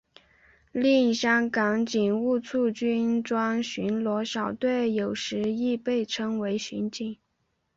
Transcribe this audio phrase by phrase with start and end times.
[0.71, 7.19] 另香港警务处军装巡逻小队有时亦被称为巡警。